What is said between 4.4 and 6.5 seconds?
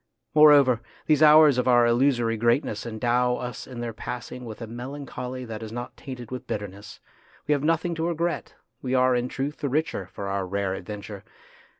with a melan choly that is not tainted with